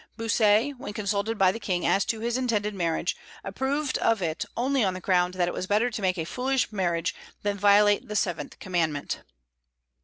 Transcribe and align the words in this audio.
Bossuet, 0.17 0.75
when 0.79 0.93
consulted 0.93 1.37
by 1.37 1.51
the 1.51 1.59
King 1.59 1.85
as 1.85 2.03
to 2.05 2.21
his 2.21 2.35
intended 2.35 2.73
marriage, 2.73 3.15
approved 3.43 3.99
of 3.99 4.19
it 4.19 4.45
only 4.57 4.83
on 4.83 4.95
the 4.95 4.99
ground 4.99 5.35
that 5.35 5.47
it 5.47 5.53
was 5.53 5.67
better 5.67 5.91
to 5.91 6.01
make 6.01 6.17
a 6.17 6.25
foolish 6.25 6.71
marriage 6.71 7.13
than 7.43 7.55
violate 7.55 8.07
the 8.07 8.15
seventh 8.15 8.57
commandment. 8.57 9.21